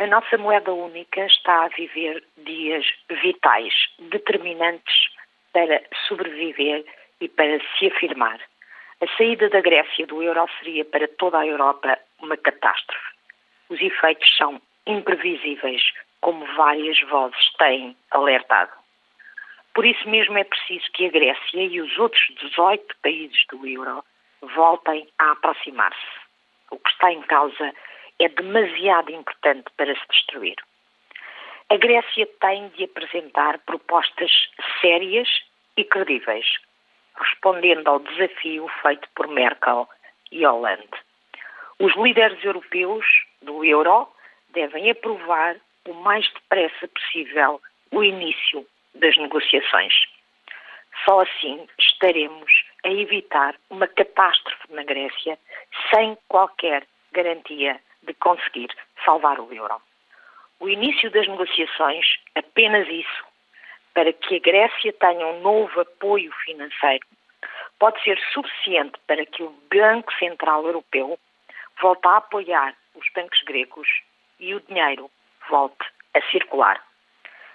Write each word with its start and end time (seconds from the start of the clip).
A 0.00 0.06
nossa 0.06 0.38
moeda 0.38 0.72
única 0.72 1.26
está 1.26 1.66
a 1.66 1.68
viver 1.68 2.24
dias 2.38 2.86
vitais, 3.22 3.74
determinantes 3.98 4.94
para 5.52 5.82
sobreviver 6.08 6.86
e 7.20 7.28
para 7.28 7.60
se 7.76 7.88
afirmar. 7.88 8.40
A 9.02 9.16
saída 9.18 9.50
da 9.50 9.60
Grécia 9.60 10.06
do 10.06 10.22
euro 10.22 10.48
seria 10.58 10.86
para 10.86 11.06
toda 11.06 11.40
a 11.40 11.46
Europa 11.46 11.98
uma 12.18 12.34
catástrofe. 12.38 13.10
Os 13.68 13.78
efeitos 13.78 14.34
são 14.38 14.58
imprevisíveis, 14.86 15.82
como 16.22 16.46
várias 16.56 16.98
vozes 17.02 17.52
têm 17.58 17.94
alertado. 18.10 18.72
Por 19.74 19.84
isso 19.84 20.08
mesmo 20.08 20.38
é 20.38 20.44
preciso 20.44 20.90
que 20.92 21.04
a 21.04 21.10
Grécia 21.10 21.62
e 21.62 21.78
os 21.78 21.98
outros 21.98 22.26
18 22.40 22.96
países 23.02 23.44
do 23.50 23.66
euro 23.66 24.02
voltem 24.40 25.06
a 25.18 25.32
aproximar-se. 25.32 26.20
O 26.70 26.78
que 26.78 26.88
está 26.88 27.12
em 27.12 27.20
causa 27.20 27.74
é 28.20 28.28
demasiado 28.28 29.10
importante 29.10 29.70
para 29.76 29.94
se 29.94 30.06
destruir. 30.10 30.56
A 31.70 31.76
Grécia 31.76 32.28
tem 32.40 32.68
de 32.70 32.84
apresentar 32.84 33.58
propostas 33.60 34.30
sérias 34.80 35.28
e 35.76 35.84
credíveis, 35.84 36.46
respondendo 37.16 37.88
ao 37.88 38.00
desafio 38.00 38.68
feito 38.82 39.08
por 39.14 39.26
Merkel 39.28 39.88
e 40.30 40.44
Hollande. 40.46 40.88
Os 41.78 41.94
líderes 41.96 42.44
europeus 42.44 43.06
do 43.40 43.64
euro 43.64 44.06
devem 44.50 44.90
aprovar 44.90 45.56
o 45.88 45.94
mais 45.94 46.30
depressa 46.32 46.88
possível 46.88 47.60
o 47.90 48.04
início 48.04 48.66
das 48.94 49.16
negociações. 49.16 49.94
Só 51.04 51.20
assim 51.20 51.66
estaremos 51.78 52.50
a 52.84 52.90
evitar 52.90 53.54
uma 53.70 53.86
catástrofe 53.86 54.72
na 54.72 54.82
Grécia 54.82 55.38
sem 55.94 56.18
qualquer 56.28 56.86
garantia 57.12 57.80
de 58.02 58.14
conseguir 58.14 58.68
salvar 59.04 59.40
o 59.40 59.52
euro. 59.52 59.80
O 60.58 60.68
início 60.68 61.10
das 61.10 61.26
negociações, 61.26 62.06
apenas 62.34 62.86
isso, 62.88 63.24
para 63.94 64.12
que 64.12 64.36
a 64.36 64.38
Grécia 64.38 64.92
tenha 64.92 65.26
um 65.26 65.40
novo 65.40 65.80
apoio 65.80 66.32
financeiro, 66.44 67.06
pode 67.78 68.02
ser 68.02 68.18
suficiente 68.32 68.98
para 69.06 69.24
que 69.24 69.42
o 69.42 69.54
Banco 69.72 70.12
Central 70.14 70.66
Europeu 70.66 71.18
volte 71.80 72.06
a 72.06 72.18
apoiar 72.18 72.74
os 72.94 73.06
bancos 73.14 73.40
gregos 73.42 73.88
e 74.38 74.54
o 74.54 74.60
dinheiro 74.60 75.10
volte 75.48 75.86
a 76.14 76.20
circular. 76.30 76.82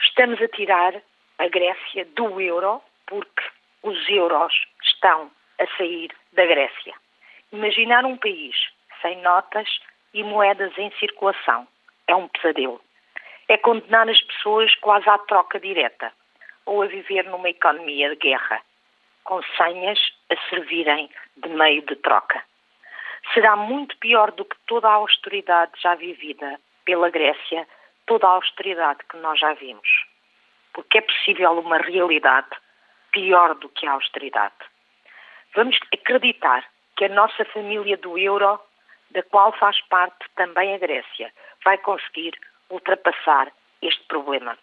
Estamos 0.00 0.40
a 0.40 0.48
tirar 0.48 0.94
a 1.38 1.48
Grécia 1.48 2.04
do 2.16 2.40
euro 2.40 2.82
porque 3.06 3.42
os 3.82 4.08
euros 4.08 4.52
estão 4.82 5.30
a 5.60 5.66
sair 5.76 6.10
da 6.32 6.46
Grécia. 6.46 6.94
Imaginar 7.52 8.04
um 8.04 8.16
país 8.16 8.56
sem 9.00 9.20
notas 9.22 9.68
e 10.16 10.24
moedas 10.24 10.72
em 10.78 10.90
circulação 10.92 11.68
é 12.08 12.14
um 12.16 12.26
pesadelo. 12.28 12.80
É 13.48 13.58
condenar 13.58 14.08
as 14.08 14.20
pessoas 14.22 14.74
quase 14.76 15.08
à 15.08 15.18
troca 15.18 15.60
direta 15.60 16.10
ou 16.64 16.82
a 16.82 16.86
viver 16.86 17.24
numa 17.26 17.50
economia 17.50 18.08
de 18.08 18.16
guerra, 18.16 18.62
com 19.24 19.42
senhas 19.56 19.98
a 20.30 20.48
servirem 20.48 21.10
de 21.36 21.48
meio 21.50 21.82
de 21.82 21.94
troca. 21.96 22.42
Será 23.34 23.56
muito 23.56 23.96
pior 23.98 24.32
do 24.32 24.44
que 24.44 24.56
toda 24.66 24.88
a 24.88 24.94
austeridade 24.94 25.72
já 25.80 25.94
vivida 25.94 26.58
pela 26.86 27.10
Grécia, 27.10 27.68
toda 28.06 28.26
a 28.26 28.30
austeridade 28.30 29.00
que 29.10 29.18
nós 29.18 29.38
já 29.38 29.52
vimos. 29.52 29.88
Porque 30.72 30.98
é 30.98 31.02
possível 31.02 31.58
uma 31.58 31.76
realidade 31.76 32.48
pior 33.12 33.54
do 33.56 33.68
que 33.68 33.86
a 33.86 33.92
austeridade. 33.92 34.54
Vamos 35.54 35.78
acreditar 35.92 36.64
que 36.96 37.04
a 37.04 37.08
nossa 37.08 37.44
família 37.46 37.96
do 37.98 38.16
euro, 38.16 38.58
da 39.16 39.22
qual 39.22 39.50
faz 39.52 39.80
parte 39.88 40.26
também 40.36 40.74
a 40.74 40.78
Grécia, 40.78 41.32
vai 41.64 41.78
conseguir 41.78 42.38
ultrapassar 42.68 43.50
este 43.80 44.04
problema. 44.04 44.58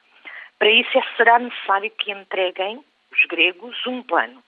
Para 0.60 0.70
isso 0.70 0.96
é, 0.96 1.02
será 1.18 1.40
necessário 1.40 1.90
que 1.90 2.12
entreguem 2.12 2.86
os 3.12 3.26
gregos 3.26 3.76
um 3.88 4.04
plano. 4.04 4.44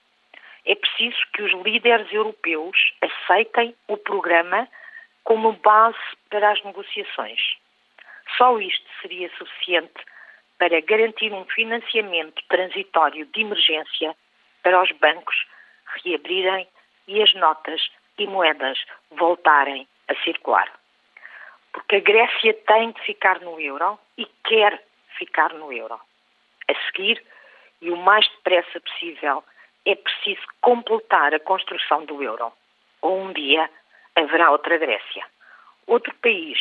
É 0.63 0.75
preciso 0.75 1.17
que 1.33 1.41
os 1.41 1.51
líderes 1.63 2.11
europeus 2.13 2.77
aceitem 3.01 3.75
o 3.87 3.97
programa 3.97 4.67
como 5.23 5.53
base 5.53 5.97
para 6.29 6.51
as 6.51 6.63
negociações. 6.63 7.41
Só 8.37 8.59
isto 8.59 8.85
seria 9.01 9.29
suficiente 9.37 10.05
para 10.59 10.81
garantir 10.81 11.33
um 11.33 11.45
financiamento 11.45 12.43
transitório 12.47 13.25
de 13.25 13.41
emergência 13.41 14.15
para 14.61 14.83
os 14.83 14.91
bancos 14.91 15.35
reabrirem 16.03 16.67
e 17.07 17.23
as 17.23 17.33
notas 17.33 17.81
e 18.17 18.27
moedas 18.27 18.77
voltarem 19.11 19.87
a 20.07 20.15
circular. 20.23 20.71
Porque 21.73 21.97
a 21.97 21.99
Grécia 21.99 22.53
tem 22.67 22.91
de 22.91 23.01
ficar 23.01 23.39
no 23.41 23.59
euro 23.59 23.99
e 24.17 24.25
quer 24.43 24.81
ficar 25.17 25.53
no 25.53 25.71
euro. 25.71 25.99
A 26.67 26.73
seguir, 26.85 27.21
e 27.81 27.91
o 27.91 27.97
mais 27.97 28.27
depressa 28.29 28.79
possível, 28.79 29.43
é 29.85 29.95
preciso 29.95 30.41
completar 30.61 31.33
a 31.33 31.39
construção 31.39 32.05
do 32.05 32.23
euro. 32.23 32.51
Ou 33.01 33.21
um 33.21 33.33
dia 33.33 33.69
haverá 34.15 34.51
outra 34.51 34.77
Grécia. 34.77 35.25
Outro 35.85 36.13
país 36.15 36.57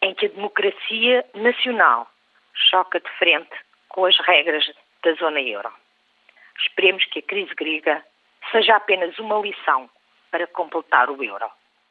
em 0.00 0.14
que 0.14 0.26
a 0.26 0.30
democracia 0.30 1.24
nacional 1.34 2.08
choca 2.54 3.00
de 3.00 3.10
frente 3.18 3.54
com 3.88 4.04
as 4.04 4.16
regras 4.20 4.70
da 5.02 5.12
zona 5.14 5.40
euro. 5.40 5.70
Esperemos 6.58 7.04
que 7.06 7.20
a 7.20 7.22
crise 7.22 7.54
grega 7.54 8.04
seja 8.50 8.76
apenas 8.76 9.18
uma 9.18 9.38
lição 9.40 9.90
para 10.30 10.46
completar 10.46 11.10
o 11.10 11.22
euro. 11.22 11.50